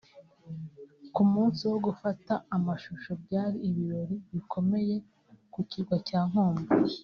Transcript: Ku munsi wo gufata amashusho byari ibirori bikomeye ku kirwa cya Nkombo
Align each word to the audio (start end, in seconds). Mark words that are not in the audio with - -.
Ku 1.13 1.21
munsi 1.31 1.61
wo 1.71 1.77
gufata 1.85 2.33
amashusho 2.55 3.11
byari 3.23 3.57
ibirori 3.69 4.15
bikomeye 4.33 4.95
ku 5.53 5.59
kirwa 5.69 5.95
cya 6.07 6.21
Nkombo 6.29 6.65